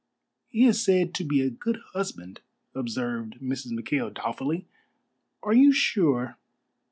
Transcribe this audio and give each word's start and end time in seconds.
"He 0.47 0.65
is 0.65 0.83
said 0.83 1.13
to 1.13 1.23
be 1.23 1.41
a 1.41 1.51
good 1.51 1.79
husband," 1.93 2.41
observed 2.73 3.37
Mrs. 3.39 3.67
McKail 3.71 4.11
doubtfully. 4.11 4.65
"Are 5.43 5.53
you 5.53 5.71
sure?" 5.71 6.37